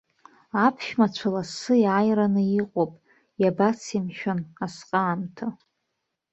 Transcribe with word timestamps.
Аԥшәмацәа 0.65 1.29
лассы 1.33 1.73
иааираны 1.83 2.41
иҟоуп, 2.59 2.93
иабацеи, 3.41 4.01
мшәан, 4.05 4.39
асҟаамҭа. 4.65 5.47